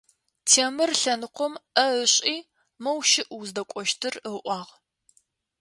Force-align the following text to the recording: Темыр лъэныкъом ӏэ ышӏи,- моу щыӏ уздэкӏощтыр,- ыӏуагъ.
Темыр 0.47 0.91
лъэныкъом 1.01 1.53
ӏэ 1.73 1.85
ышӏи,- 2.03 2.35
моу 2.83 2.99
щыӏ 3.09 3.25
уздэкӏощтыр,- 3.37 4.13
ыӏуагъ. 4.31 4.73